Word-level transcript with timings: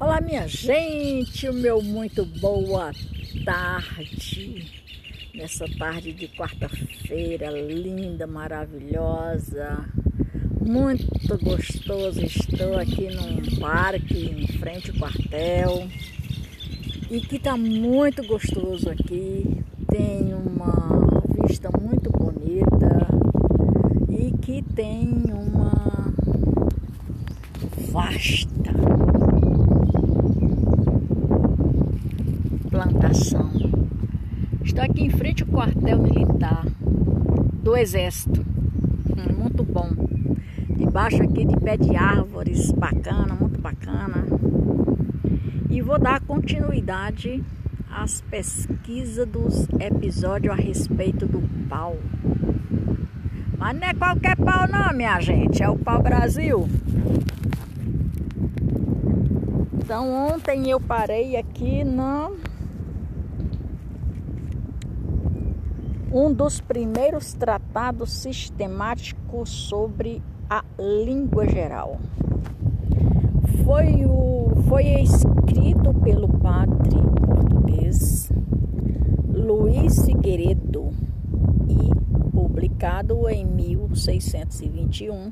Olá, 0.00 0.20
minha 0.20 0.46
gente, 0.46 1.48
o 1.48 1.52
meu 1.52 1.82
muito 1.82 2.24
boa 2.24 2.92
tarde. 3.44 4.64
Nessa 5.34 5.66
tarde 5.76 6.12
de 6.12 6.28
quarta-feira, 6.28 7.50
linda, 7.50 8.24
maravilhosa, 8.24 9.84
muito 10.64 11.36
gostoso. 11.42 12.20
Estou 12.24 12.78
aqui 12.78 13.08
num 13.10 13.58
parque 13.58 14.26
em 14.26 14.46
frente 14.58 14.92
ao 14.92 14.98
quartel 14.98 15.88
e 17.10 17.20
que 17.20 17.40
tá 17.40 17.56
muito 17.56 18.24
gostoso 18.24 18.88
aqui. 18.88 19.64
Tem 19.90 20.32
uma 20.32 21.24
vista 21.44 21.70
muito 21.76 22.08
bonita 22.12 23.08
e 24.08 24.30
que 24.38 24.62
tem 24.62 25.08
uma 25.32 26.14
vasta 27.90 28.67
plantação. 33.08 33.50
Estou 34.62 34.84
aqui 34.84 35.04
em 35.04 35.10
frente 35.10 35.42
ao 35.42 35.48
quartel 35.48 35.98
militar 35.98 36.64
do 37.62 37.76
Exército. 37.76 38.44
Hum, 39.10 39.32
muito 39.36 39.64
bom. 39.64 39.90
Debaixo 40.68 41.22
aqui 41.22 41.44
de 41.44 41.56
pé 41.56 41.76
de 41.76 41.96
árvores, 41.96 42.70
bacana, 42.72 43.34
muito 43.34 43.60
bacana. 43.60 44.26
E 45.70 45.80
vou 45.80 45.98
dar 45.98 46.20
continuidade 46.20 47.42
às 47.90 48.20
pesquisas 48.20 49.26
dos 49.26 49.66
episódios 49.80 50.52
a 50.52 50.56
respeito 50.56 51.26
do 51.26 51.40
pau. 51.68 51.96
Mas 53.56 53.78
não 53.78 53.88
é 53.88 53.94
qualquer 53.94 54.36
pau 54.36 54.68
não, 54.68 54.94
minha 54.94 55.18
gente, 55.20 55.62
é 55.62 55.68
o 55.68 55.76
pau 55.76 56.02
Brasil. 56.02 56.68
Então 59.74 60.12
ontem 60.12 60.70
eu 60.70 60.78
parei 60.78 61.36
aqui 61.36 61.82
no 61.82 62.36
um 66.12 66.32
dos 66.32 66.60
primeiros 66.60 67.34
tratados 67.34 68.10
sistemáticos 68.12 69.50
sobre 69.50 70.22
a 70.48 70.64
língua 70.78 71.46
geral. 71.46 71.98
Foi, 73.64 74.06
o, 74.06 74.50
foi 74.68 74.84
escrito 75.02 75.92
pelo 76.02 76.28
padre 76.28 76.96
português 77.26 78.32
Luiz 79.28 80.06
Figueiredo 80.06 80.90
e 81.68 82.30
publicado 82.30 83.28
em 83.28 83.44
1621 83.44 85.30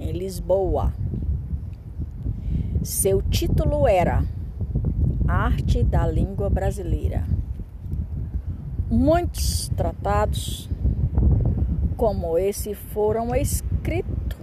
em 0.00 0.12
Lisboa. 0.12 0.94
Seu 2.82 3.20
título 3.20 3.86
era 3.86 4.24
Arte 5.28 5.82
da 5.82 6.06
Língua 6.06 6.48
Brasileira 6.48 7.33
Muitos 8.94 9.68
tratados 9.76 10.70
como 11.96 12.38
esse 12.38 12.76
foram 12.76 13.34
escritos 13.34 14.38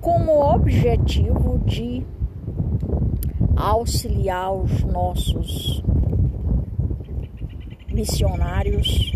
com 0.00 0.20
o 0.26 0.54
objetivo 0.54 1.58
de 1.66 2.06
auxiliar 3.56 4.52
os 4.52 4.84
nossos 4.84 5.82
missionários 7.88 9.10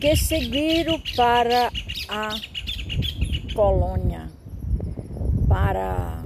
que 0.00 0.16
seguiram 0.16 0.98
para 1.14 1.70
a 2.08 2.30
colônia 3.54 4.28
para 5.46 6.24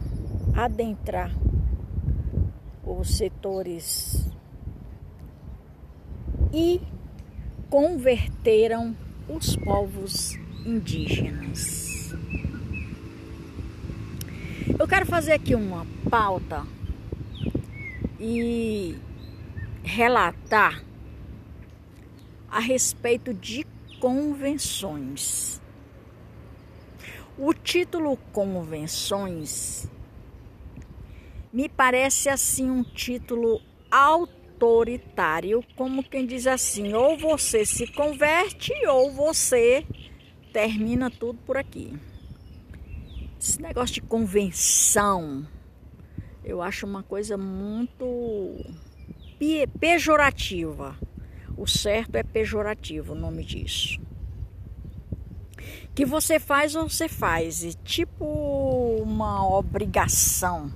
adentrar 0.55 1.33
os 2.87 3.17
setores 3.17 4.23
e 6.55 6.80
converteram 7.69 8.96
os 9.29 9.56
povos 9.56 10.39
indígenas. 10.64 12.14
Eu 14.79 14.86
quero 14.86 15.05
fazer 15.05 15.33
aqui 15.33 15.56
uma 15.56 15.84
pauta 16.08 16.64
e 18.20 18.96
relatar 19.83 20.84
a 22.48 22.61
respeito 22.61 23.34
de 23.34 23.67
convenções. 23.98 25.61
O 27.36 27.52
título 27.52 28.17
Convenções 28.33 29.90
me 31.52 31.68
parece 31.68 32.29
assim 32.29 32.70
um 32.70 32.84
título 32.84 33.61
alto 33.90 34.43
autoritário, 34.55 35.65
como 35.77 36.03
quem 36.03 36.27
diz 36.27 36.47
assim: 36.47 36.95
ou 36.95 37.19
você 37.19 37.65
se 37.65 37.87
converte 37.89 38.73
ou 38.87 39.13
você 39.13 39.85
termina 40.53 41.11
tudo 41.11 41.39
por 41.45 41.57
aqui. 41.57 41.92
Esse 43.41 43.61
negócio 43.61 43.95
de 43.95 44.01
convenção, 44.01 45.47
eu 46.45 46.63
acho 46.63 46.87
uma 46.87 47.03
coisa 47.03 47.37
muito 47.37 48.65
pejorativa. 49.81 50.97
O 51.57 51.67
certo 51.67 52.17
é 52.17 52.23
pejorativo 52.23 53.13
o 53.13 53.17
nome 53.17 53.45
disso. 53.45 54.01
Que 55.95 56.05
você 56.05 56.41
faz 56.41 56.75
ou 56.75 56.89
você 56.89 57.09
faz, 57.09 57.77
tipo 57.85 58.25
uma 59.03 59.47
obrigação? 59.47 60.73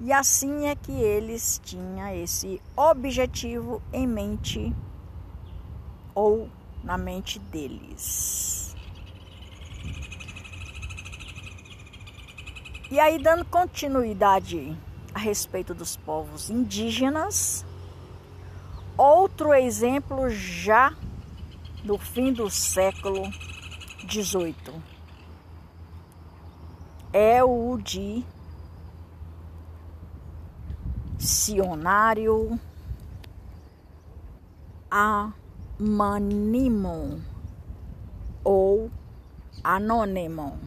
E 0.00 0.12
assim 0.12 0.66
é 0.66 0.74
que 0.74 0.92
eles 0.92 1.60
tinham 1.62 2.08
esse 2.14 2.60
objetivo 2.74 3.82
em 3.92 4.06
mente 4.06 4.74
ou 6.14 6.48
na 6.82 6.96
mente 6.96 7.38
deles. 7.38 8.74
E 12.90 12.98
aí, 12.98 13.22
dando 13.22 13.44
continuidade 13.44 14.76
a 15.14 15.18
respeito 15.18 15.74
dos 15.74 15.96
povos 15.96 16.48
indígenas, 16.48 17.64
outro 18.96 19.52
exemplo 19.52 20.30
já 20.30 20.94
no 21.84 21.98
fim 21.98 22.32
do 22.32 22.48
século 22.50 23.30
XVIII 24.08 24.82
é 27.12 27.44
o 27.44 27.76
de 27.76 28.24
dicionário 31.50 32.58
Amanimon 35.78 37.18
ou 38.44 38.88
Anônimo. 39.62 40.58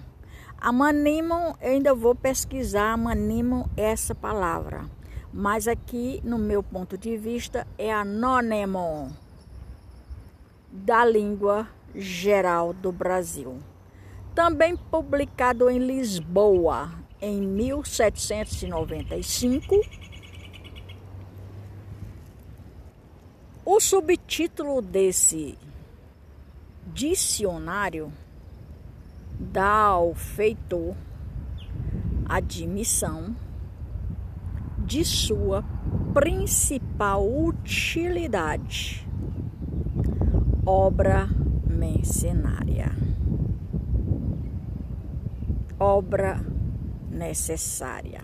Amanimon, 0.59 1.55
eu 1.61 1.71
ainda 1.71 1.95
vou 1.95 2.13
pesquisar 2.13 2.91
Amanimon 2.94 3.66
essa 3.75 4.13
palavra, 4.13 4.85
mas 5.33 5.67
aqui, 5.67 6.21
no 6.23 6.38
meu 6.38 6.61
ponto 6.61 6.95
de 6.97 7.17
vista, 7.17 7.65
é 7.77 7.91
anônimo 7.94 9.11
da 10.71 11.03
língua 11.05 11.67
geral 11.95 12.73
do 12.73 12.91
Brasil. 12.91 13.57
Também 14.35 14.75
publicado 14.75 15.69
em 15.69 15.79
Lisboa 15.79 16.91
em 17.21 17.39
1795 17.41 19.79
O 23.66 23.79
subtítulo 23.79 24.81
desse 24.81 25.57
dicionário 26.94 28.12
dá 29.40 29.85
ao 29.85 30.13
feitor 30.13 30.94
admissão 32.25 33.33
de 34.80 35.06
sua 35.06 35.63
principal 36.13 37.25
utilidade, 37.25 39.07
obra 40.66 41.30
mercenária, 41.66 42.92
obra 45.80 46.45
necessária. 47.09 48.21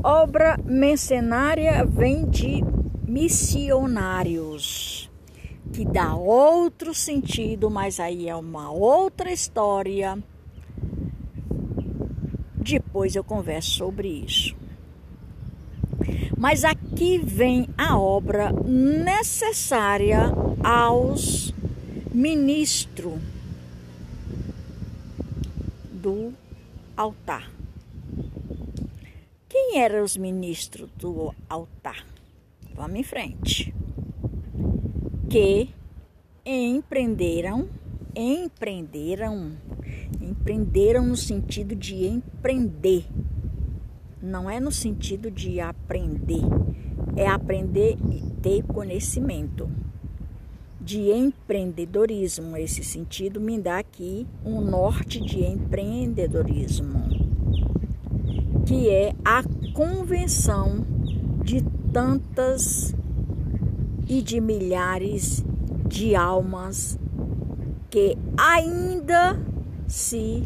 Obra 0.00 0.56
mercenária 0.64 1.84
vem 1.84 2.30
de 2.30 2.62
missionários, 3.06 5.08
que 5.72 5.84
dá 5.84 6.14
outro 6.14 6.92
sentido, 6.92 7.70
mas 7.70 8.00
aí 8.00 8.28
é 8.28 8.34
uma 8.34 8.70
outra 8.70 9.32
história. 9.32 10.18
Depois 12.56 13.14
eu 13.14 13.22
converso 13.22 13.70
sobre 13.70 14.08
isso. 14.08 14.56
Mas 16.36 16.64
aqui 16.64 17.18
vem 17.18 17.68
a 17.78 17.98
obra 17.98 18.52
necessária 18.52 20.32
aos 20.62 21.54
ministros 22.12 23.20
do 25.92 26.34
altar. 26.96 27.50
Quem 29.48 29.78
eram 29.78 30.04
os 30.04 30.16
ministros 30.16 30.90
do 30.96 31.34
altar? 31.48 32.15
Vamos 32.76 33.00
em 33.00 33.02
frente. 33.02 33.74
Que 35.30 35.70
empreenderam, 36.44 37.68
empreenderam, 38.14 39.52
empreenderam 40.20 41.06
no 41.06 41.16
sentido 41.16 41.74
de 41.74 42.06
empreender. 42.06 43.06
Não 44.22 44.50
é 44.50 44.60
no 44.60 44.70
sentido 44.70 45.30
de 45.30 45.58
aprender, 45.58 46.44
é 47.16 47.26
aprender 47.26 47.96
e 48.12 48.30
ter 48.42 48.62
conhecimento. 48.64 49.70
De 50.78 51.10
empreendedorismo, 51.10 52.56
esse 52.56 52.84
sentido 52.84 53.40
me 53.40 53.58
dá 53.58 53.78
aqui 53.78 54.26
um 54.44 54.60
norte 54.60 55.18
de 55.20 55.42
empreendedorismo, 55.42 57.08
que 58.66 58.88
é 58.90 59.14
a 59.24 59.42
convenção 59.72 60.86
de 61.42 61.60
tantas 61.96 62.94
e 64.06 64.20
de 64.20 64.38
milhares 64.38 65.42
de 65.88 66.14
almas 66.14 66.98
que 67.88 68.18
ainda 68.36 69.40
se 69.88 70.44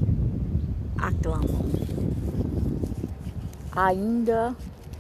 aclamam, 0.97 1.69
ainda 3.73 4.55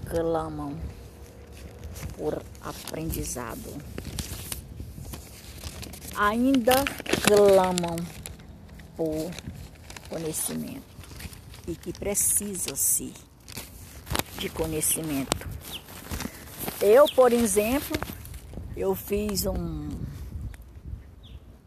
clamam 0.06 0.74
por 2.18 2.42
aprendizado, 2.62 3.72
ainda 6.16 6.84
clamam 7.28 7.94
por 8.96 9.30
conhecimento. 10.08 10.90
E 11.68 11.76
que 11.76 11.92
precisa-se 11.92 13.14
de 14.36 14.48
conhecimento. 14.48 15.59
Eu, 16.82 17.04
por 17.14 17.30
exemplo, 17.30 17.94
eu 18.74 18.94
fiz 18.94 19.44
um 19.44 19.90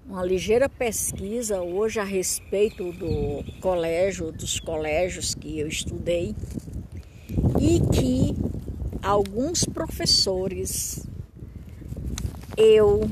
uma 0.07 0.25
ligeira 0.25 0.67
pesquisa 0.67 1.61
hoje 1.61 1.99
a 1.99 2.03
respeito 2.03 2.91
do 2.93 3.43
colégio, 3.61 4.31
dos 4.31 4.59
colégios 4.59 5.35
que 5.35 5.59
eu 5.59 5.67
estudei 5.67 6.35
e 7.59 7.79
que 7.79 8.35
alguns 9.03 9.63
professores 9.65 11.05
eu 12.57 13.07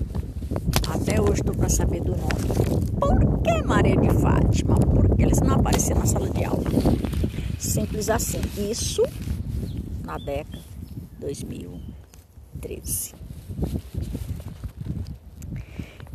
até 0.89 1.21
hoje 1.21 1.41
estou 1.41 1.55
para 1.55 1.69
saber 1.69 2.01
do 2.01 2.11
nome. 2.11 2.89
Por 2.99 3.41
que 3.43 3.61
Maria 3.61 3.95
de 3.95 4.09
Fátima? 4.19 4.75
Porque 4.75 5.21
eles 5.21 5.39
não 5.39 5.55
apareceram 5.55 5.99
na 6.01 6.07
sala 6.07 6.29
de 6.31 6.43
aula. 6.43 6.63
Simples 7.59 8.09
assim. 8.09 8.41
Isso 8.69 9.03
na 10.03 10.17
década 10.17 10.71
2013 12.61 13.15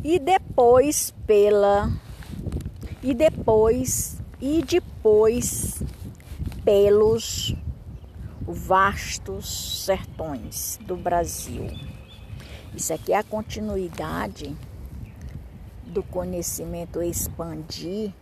e 0.03 0.19
depois 0.19 1.13
pela 1.25 1.91
e 3.03 3.13
depois 3.13 4.17
e 4.39 4.63
depois 4.63 5.83
pelos 6.63 7.55
vastos 8.41 9.83
sertões 9.85 10.79
do 10.85 10.95
Brasil. 10.95 11.67
Isso 12.73 12.93
aqui 12.93 13.11
é 13.11 13.17
a 13.17 13.23
continuidade 13.23 14.55
do 15.85 16.03
conhecimento 16.03 17.01
expandir 17.01 18.13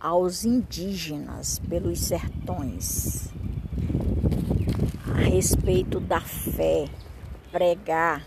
aos 0.00 0.44
indígenas 0.44 1.58
pelos 1.60 2.00
sertões 2.00 3.31
respeito 5.22 6.00
da 6.00 6.20
fé, 6.20 6.86
pregar 7.50 8.22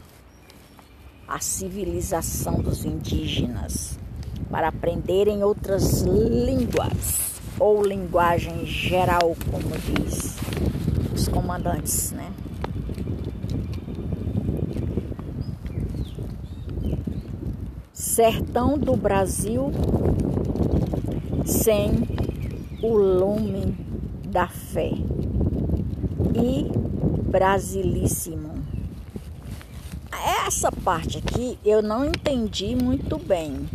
a 1.28 1.40
civilização 1.40 2.62
dos 2.62 2.86
indígenas 2.86 4.00
para 4.50 4.70
aprenderem 4.70 5.44
outras 5.44 6.02
línguas 6.02 7.40
ou 7.60 7.84
linguagem 7.84 8.66
geral, 8.66 9.36
como 9.52 9.76
diz 9.78 10.38
os 11.14 11.28
comandantes, 11.28 12.12
né? 12.12 12.32
Sertão 17.94 18.78
do 18.78 18.96
Brasil 18.96 19.72
sem 21.46 21.92
o 22.82 22.96
lume 22.96 23.76
da 24.30 24.48
fé 24.48 24.92
e 26.36 26.70
brasilíssimo 27.30 28.86
essa 30.48 30.72
parte 30.72 31.18
aqui 31.18 31.60
eu 31.66 31.82
não 31.82 32.06
entendi 32.06 32.76
muito 32.76 33.18
bem, 33.18 33.68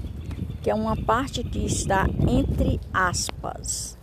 que 0.62 0.70
é 0.70 0.74
uma 0.74 0.96
parte 0.96 1.42
que 1.42 1.64
está 1.64 2.06
entre 2.28 2.80
aspas, 2.92 3.98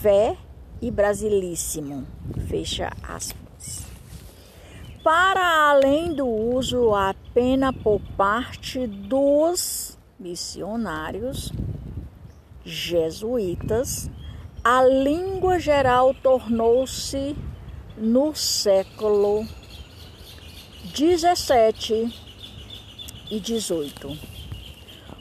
fé 0.00 0.36
e 0.80 0.90
brasilíssimo, 0.90 2.06
fecha 2.48 2.92
aspas. 3.02 3.82
Para 5.02 5.70
além 5.70 6.14
do 6.14 6.26
uso 6.26 6.94
apenas 6.94 7.74
por 7.76 8.00
parte 8.16 8.86
dos 8.86 9.98
missionários 10.18 11.50
jesuítas, 12.62 14.10
a 14.62 14.84
língua 14.84 15.58
geral 15.58 16.14
tornou-se 16.14 17.34
no 18.00 18.34
século 18.34 19.46
17 20.96 22.10
e 23.30 23.38
18. 23.38 24.08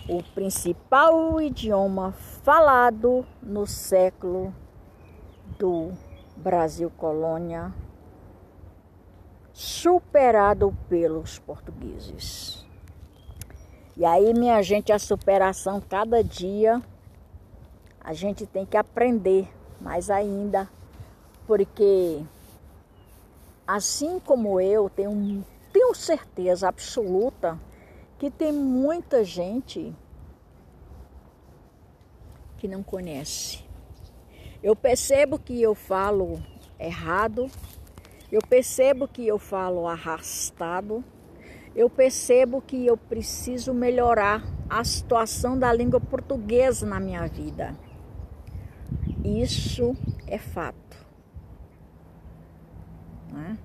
O 0.08 0.24
principal 0.24 1.42
idioma 1.42 2.14
falado 2.42 3.26
no 3.44 3.68
século 3.68 4.56
do 5.58 5.92
Brasil 6.38 6.90
colônia, 6.90 7.74
superado 9.52 10.74
pelos 10.88 11.38
portugueses. 11.38 12.66
E 13.98 14.06
aí, 14.06 14.34
minha 14.34 14.64
gente, 14.64 14.94
a 14.94 15.00
superação 15.00 15.82
cada 15.82 16.24
dia 16.24 16.82
a 18.00 18.14
gente 18.14 18.46
tem 18.46 18.66
que 18.66 18.78
aprender 18.78 19.54
mais 19.82 20.10
ainda, 20.10 20.70
porque 21.46 22.24
assim 23.70 24.20
como 24.20 24.60
eu 24.60 24.90
tenho 24.90 25.46
tenho 25.72 25.94
certeza 25.94 26.68
absoluta 26.68 27.60
que 28.18 28.32
tem 28.32 28.52
muita 28.52 29.24
gente 29.24 29.96
que 32.58 32.68
não 32.68 32.82
conhece. 32.82 33.64
Eu 34.64 34.76
percebo 34.76 35.38
que 35.38 35.62
eu 35.62 35.76
falo 35.76 36.42
errado, 36.80 37.48
eu 38.32 38.42
percebo 38.42 39.08
que 39.08 39.28
eu 39.28 39.38
falo 39.38 39.88
arrastado, 39.88 41.04
eu 41.76 41.92
percebo 41.92 42.64
que 42.64 42.88
eu 42.88 42.98
preciso 42.98 43.72
melhorar 43.72 44.44
a 44.68 44.84
situação 44.84 45.58
da 45.58 45.72
língua 45.72 46.02
portuguesa 46.02 46.88
na 46.88 47.00
minha 47.00 47.28
vida. 47.28 47.78
Isso 49.24 49.96
é 50.26 50.40
fato. 50.40 50.89
Né? 53.32 53.58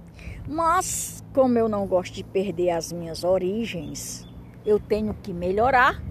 Mas, 0.47 1.25
como 1.33 1.59
eu 1.59 1.69
não 1.69 1.87
gosto 1.87 2.15
de 2.15 2.25
perder 2.25 2.71
as 2.71 2.93
minhas 2.93 3.25
origens, 3.25 4.29
eu 4.65 4.79
tenho 4.79 5.15
que 5.15 5.33
melhorar, 5.33 6.03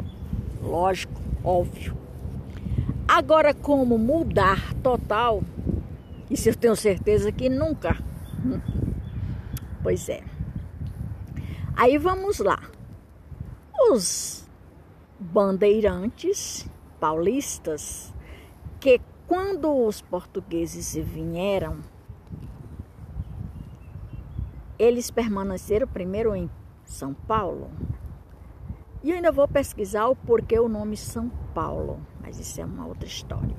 lógico, 0.61 1.21
óbvio. 1.43 1.97
Agora, 3.07 3.53
como 3.53 3.97
mudar 3.97 4.73
total, 4.75 5.43
isso 6.29 6.49
eu 6.49 6.55
tenho 6.55 6.75
certeza 6.75 7.31
que 7.31 7.49
nunca. 7.49 7.97
Pois 9.83 10.09
é. 10.09 10.23
Aí 11.75 11.97
vamos 11.97 12.39
lá. 12.39 12.59
Os 13.91 14.47
bandeirantes 15.19 16.65
paulistas, 16.99 18.13
que 18.79 19.01
quando 19.27 19.85
os 19.85 20.01
portugueses 20.01 20.95
vieram 20.95 21.77
eles 24.83 25.09
permaneceram 25.09 25.87
primeiro 25.87 26.35
em 26.35 26.49
São 26.83 27.13
Paulo. 27.13 27.71
E 29.01 29.11
ainda 29.11 29.31
vou 29.31 29.47
pesquisar 29.47 30.07
o 30.07 30.15
porquê 30.15 30.59
o 30.59 30.67
nome 30.67 30.97
São 30.97 31.29
Paulo, 31.53 31.99
mas 32.21 32.39
isso 32.39 32.59
é 32.59 32.65
uma 32.65 32.85
outra 32.85 33.07
história. 33.07 33.55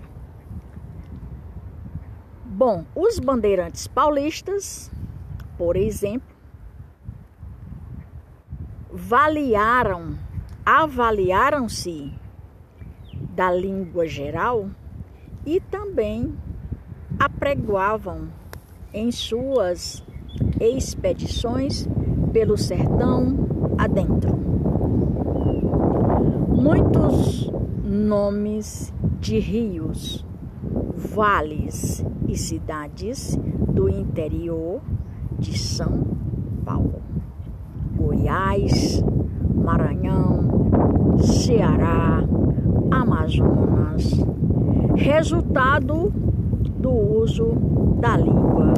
Bom, 2.45 2.85
os 2.95 3.19
bandeirantes 3.19 3.87
paulistas, 3.87 4.91
por 5.57 5.77
exemplo, 5.77 6.35
avaliaram, 8.93 10.19
avaliaram-se 10.65 12.13
da 13.31 13.51
língua 13.51 14.07
geral 14.07 14.71
e 15.45 15.61
também 15.61 16.39
apregoavam 17.19 18.29
em 18.93 19.11
suas 19.11 20.05
expedições 20.61 21.89
pelo 22.33 22.57
sertão 22.57 23.37
adentro. 23.79 24.35
Muitos 26.49 27.51
nomes 27.85 28.93
de 29.21 29.39
rios, 29.39 30.25
vales 30.97 32.05
e 32.29 32.37
cidades 32.37 33.39
do 33.69 33.89
interior 33.89 34.81
de 35.39 35.59
São 35.59 36.05
Paulo, 36.65 37.03
Goiás, 37.97 39.03
Maranhão, 39.55 41.19
Ceará, 41.19 42.25
Amazonas, 42.91 44.11
resultado 44.97 46.13
do 46.79 46.91
uso 46.91 47.53
da 48.01 48.17
língua 48.17 48.75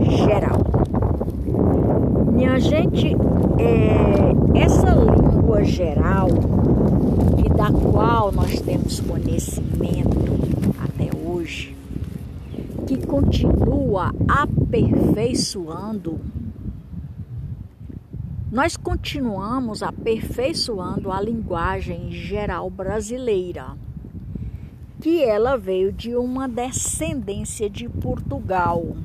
geral. 0.00 0.75
Minha 2.32 2.58
gente, 2.58 3.16
é, 3.58 4.58
essa 4.58 4.90
língua 4.90 5.64
geral 5.64 6.28
e 7.44 7.48
da 7.48 7.70
qual 7.70 8.32
nós 8.32 8.60
temos 8.60 9.00
conhecimento 9.00 10.16
até 10.82 11.10
hoje, 11.16 11.76
que 12.86 13.06
continua 13.06 14.12
aperfeiçoando 14.28 16.20
nós 18.56 18.74
continuamos 18.74 19.82
aperfeiçoando 19.82 21.10
a 21.10 21.20
linguagem 21.20 22.10
geral 22.10 22.70
brasileira, 22.70 23.76
que 24.98 25.22
ela 25.22 25.58
veio 25.58 25.92
de 25.92 26.16
uma 26.16 26.48
descendência 26.48 27.68
de 27.68 27.86
Portugal. 27.86 28.96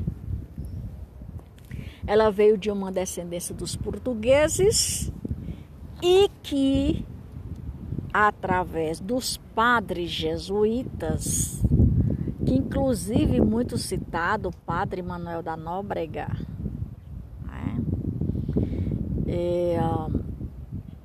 Ela 2.06 2.32
veio 2.32 2.58
de 2.58 2.72
uma 2.72 2.92
descendência 2.92 3.54
dos 3.54 3.76
portugueses 3.76 5.12
e 6.02 6.30
que, 6.42 7.06
através 8.14 9.00
dos 9.00 9.38
padres 9.54 10.10
jesuítas, 10.10 11.62
que 12.46 12.56
inclusive 12.56 13.40
muito 13.40 13.78
citado, 13.78 14.50
o 14.50 14.56
padre 14.66 15.02
Manuel 15.02 15.44
da 15.44 15.56
Nóbrega, 15.56 16.28
é, 19.28 19.80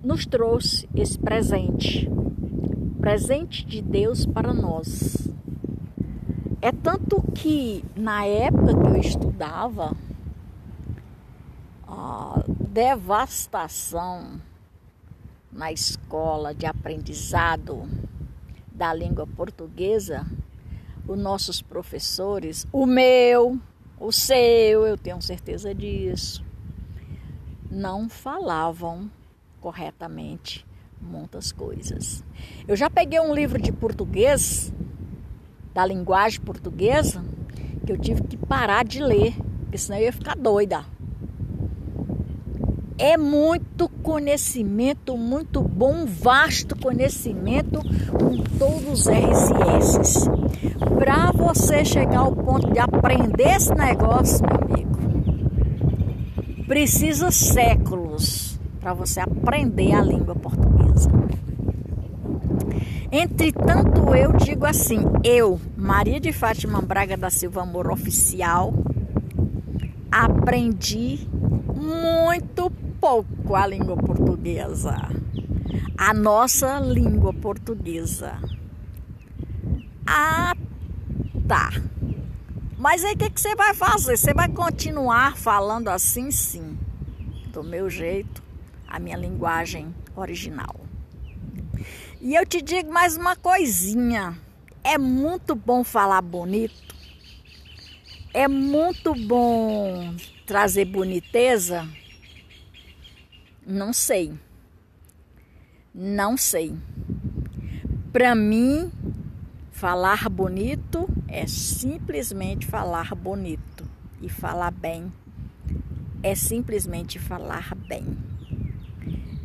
nos 0.03 0.27
trouxe 0.27 0.89
esse 0.95 1.17
presente, 1.17 2.11
presente 3.01 3.65
de 3.65 3.81
Deus 3.81 4.27
para 4.27 4.53
nós. 4.53 5.29
É 6.61 6.73
tanto 6.73 7.23
que 7.35 7.85
na 7.95 8.25
época 8.25 8.75
que 8.75 8.89
eu 8.89 8.97
estudava, 8.97 9.93
devastação 12.77 14.39
na 15.51 15.73
escola 15.73 16.55
de 16.55 16.67
aprendizado 16.67 17.89
da 18.71 18.93
língua 18.93 19.27
portuguesa, 19.27 20.27
os 21.09 21.19
nossos 21.19 21.63
professores, 21.63 22.67
o 22.71 22.85
meu, 22.85 23.59
o 23.99 24.13
seu, 24.13 24.87
eu 24.87 24.99
tenho 24.99 25.23
certeza 25.23 25.75
disso, 25.75 26.45
não 27.71 28.11
falavam 28.11 29.11
corretamente 29.59 30.67
muitas 31.01 31.53
coisas. 31.53 32.23
Eu 32.69 32.77
já 32.77 32.91
peguei 32.91 33.21
um 33.21 33.35
livro 33.35 33.59
de 33.59 33.73
português, 33.73 34.71
da 35.73 35.87
linguagem 35.87 36.43
portuguesa, 36.43 37.25
que 37.87 37.91
eu 37.91 37.97
tive 37.97 38.23
que 38.25 38.37
parar 38.37 38.85
de 38.85 39.03
ler, 39.03 39.35
porque 39.63 39.79
senão 39.79 39.97
eu 39.97 40.05
ia 40.05 40.13
ficar 40.13 40.37
doida. 40.37 40.85
É 42.99 43.19
muito 43.19 43.91
conhecimento, 44.03 45.19
muito 45.19 45.61
bom, 45.61 46.07
vasto 46.07 46.75
conhecimento 46.77 47.81
com 48.11 48.39
todos 48.59 49.01
os 49.01 49.07
R's 49.07 49.51
e 49.51 49.79
S's. 49.79 50.31
Para 50.99 51.31
você 51.31 51.85
chegar 51.85 52.21
ao 52.21 52.35
ponto 52.35 52.73
de 52.73 52.79
aprender 52.79 53.55
esse 53.55 53.75
negócio, 53.75 54.43
meu 54.47 54.57
amigo, 54.57 54.97
precisa 56.67 57.31
séculos 57.31 58.59
para 58.81 58.95
você 58.95 59.21
aprender 59.21 59.93
a 59.93 60.01
língua 60.01 60.35
portuguesa. 60.35 61.11
Entretanto, 63.13 64.15
eu 64.15 64.33
digo 64.33 64.65
assim: 64.65 65.01
eu, 65.23 65.61
Maria 65.77 66.19
de 66.19 66.33
Fátima 66.33 66.81
Braga 66.81 67.17
da 67.17 67.29
Silva 67.29 67.61
Amor 67.61 67.91
Oficial, 67.91 68.73
aprendi 70.11 71.29
muito 71.75 72.71
pouco 73.07 73.55
a 73.55 73.65
língua 73.69 73.97
portuguesa, 73.97 74.97
a 75.97 76.13
nossa 76.13 76.81
língua 76.81 77.33
portuguesa. 77.33 78.37
Ah, 80.05 80.53
tá. 81.47 81.71
Mas 82.77 83.05
aí 83.05 83.15
o 83.15 83.17
que, 83.17 83.31
que 83.31 83.41
você 83.41 83.55
vai 83.55 83.75
fazer? 83.75 84.17
Você 84.17 84.35
vai 84.35 84.49
continuar 84.49 85.37
falando 85.37 85.87
assim, 85.87 86.33
sim, 86.33 86.77
do 87.53 87.63
meu 87.63 87.89
jeito, 87.89 88.43
a 88.89 88.99
minha 88.99 89.17
linguagem 89.17 89.95
original. 90.17 90.75
E 92.21 92.35
eu 92.35 92.45
te 92.45 92.61
digo 92.61 92.93
mais 92.93 93.17
uma 93.17 93.37
coisinha: 93.37 94.37
é 94.83 94.99
muito 94.99 95.55
bom 95.55 95.85
falar 95.85 96.23
bonito, 96.23 96.93
é 98.35 98.49
muito 98.49 99.15
bom 99.15 100.13
trazer 100.45 100.87
boniteza. 100.87 101.89
Não 103.67 103.93
sei, 103.93 104.33
não 105.93 106.37
sei. 106.37 106.75
Para 108.13 108.35
mim, 108.35 108.91
Falar 109.77 110.31
bonito 110.31 111.07
é 111.29 111.47
simplesmente 111.47 112.65
falar 112.65 113.15
bonito. 113.15 113.87
E 114.23 114.29
falar 114.31 114.71
bem 114.71 115.13
é 116.23 116.35
simplesmente 116.35 117.19
falar 117.19 117.75
bem. 117.87 118.17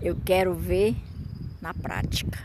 Eu 0.01 0.15
quero 0.23 0.53
ver 0.53 0.95
na 1.61 1.73
prática. 1.73 2.39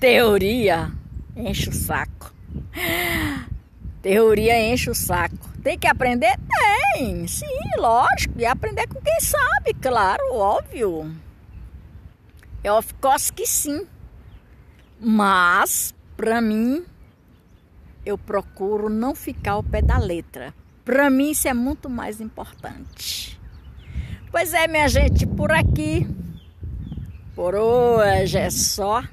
Teoria 0.00 0.90
enche 1.36 1.68
o 1.68 1.74
saco. 1.74 2.32
Teoria 4.00 4.72
enche 4.72 4.88
o 4.88 4.94
saco. 4.94 5.50
Tem 5.62 5.78
que 5.78 5.86
aprender? 5.86 6.34
Tem, 6.96 7.26
sim, 7.26 7.46
lógico. 7.76 8.38
E 8.38 8.46
aprender 8.46 8.86
com 8.86 8.98
quem 9.02 9.20
sabe, 9.20 9.74
claro, 9.82 10.32
óbvio. 10.32 11.14
É 12.64 12.72
of 12.72 12.94
course 12.94 13.30
que 13.30 13.46
sim. 13.46 13.86
Mas 14.98 15.94
para 16.16 16.40
mim, 16.40 16.86
eu 18.04 18.16
procuro 18.16 18.88
não 18.88 19.14
ficar 19.14 19.52
ao 19.52 19.62
pé 19.62 19.82
da 19.82 19.98
letra. 19.98 20.54
Para 20.86 21.10
mim, 21.10 21.32
isso 21.32 21.46
é 21.46 21.52
muito 21.52 21.90
mais 21.90 22.18
importante. 22.18 23.38
Pois 24.30 24.54
é, 24.54 24.66
minha 24.66 24.88
gente, 24.88 25.26
por 25.26 25.52
aqui, 25.52 26.08
por 27.34 27.54
hoje 27.54 28.38
é 28.38 28.48
só. 28.48 29.04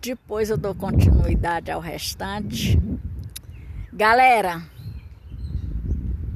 Depois 0.00 0.48
eu 0.48 0.56
dou 0.56 0.74
continuidade 0.74 1.70
ao 1.70 1.80
restante. 1.80 2.80
Galera, 3.92 4.62